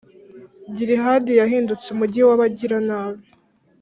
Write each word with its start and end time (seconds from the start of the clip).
Gilihadi 0.75 1.31
yahindutse 1.41 1.85
umugi 1.89 2.19
w’abagiranabi, 2.27 3.25